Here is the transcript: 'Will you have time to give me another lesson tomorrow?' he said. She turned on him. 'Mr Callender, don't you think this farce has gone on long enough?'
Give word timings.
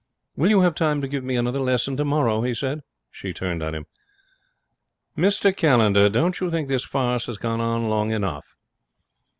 'Will 0.35 0.49
you 0.49 0.61
have 0.61 0.73
time 0.73 0.99
to 1.01 1.07
give 1.07 1.23
me 1.23 1.35
another 1.35 1.59
lesson 1.59 1.95
tomorrow?' 1.95 2.41
he 2.41 2.55
said. 2.55 2.81
She 3.11 3.33
turned 3.33 3.61
on 3.61 3.75
him. 3.75 3.85
'Mr 5.15 5.55
Callender, 5.55 6.09
don't 6.09 6.39
you 6.39 6.49
think 6.49 6.67
this 6.69 6.83
farce 6.83 7.27
has 7.27 7.37
gone 7.37 7.61
on 7.61 7.87
long 7.87 8.09
enough?' 8.11 8.55